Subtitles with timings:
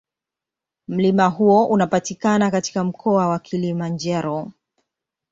[0.87, 4.51] Mlima huo unapatikana katika Mkoa wa Kilimanjaro.